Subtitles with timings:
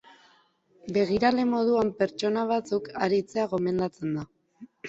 [0.97, 4.29] Begirale moduan pertsona batzuk aritzea gomendatzen da.